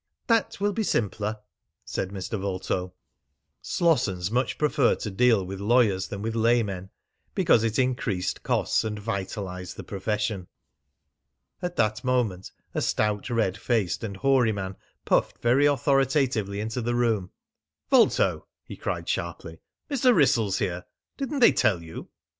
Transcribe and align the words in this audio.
"That 0.25 0.59
will 0.59 0.73
be 0.73 0.81
simpler," 0.81 1.37
said 1.85 2.09
Mr. 2.09 2.39
Vulto. 2.41 2.93
Slossons 3.61 4.31
much 4.31 4.57
preferred 4.57 4.99
to 5.01 5.11
deal 5.11 5.45
with 5.45 5.59
lawyers 5.59 6.07
than 6.07 6.23
with 6.23 6.33
laymen, 6.33 6.89
because 7.35 7.63
it 7.63 7.77
increased 7.77 8.41
costs 8.41 8.83
and 8.83 8.97
vitalised 8.99 9.75
the 9.75 9.83
profession. 9.83 10.47
At 11.61 11.75
that 11.75 12.03
moment 12.03 12.51
a 12.73 12.81
stout, 12.81 13.29
red 13.29 13.59
faced, 13.59 14.03
and 14.03 14.17
hoary 14.17 14.51
man 14.51 14.75
puffed 15.05 15.37
very 15.37 15.67
authoritatively 15.67 16.59
into 16.59 16.81
the 16.81 16.95
room. 16.95 17.29
"Vulto," 17.91 18.47
he 18.65 18.75
cried 18.77 19.07
sharply, 19.07 19.59
"Mr. 19.87 20.15
Wrissell's 20.15 20.57
here. 20.57 20.83
Didn't 21.15 21.41
they 21.41 21.51
tell 21.51 21.83
you?" 21.83 22.09